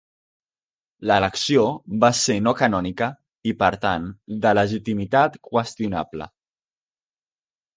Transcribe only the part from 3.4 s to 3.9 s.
i per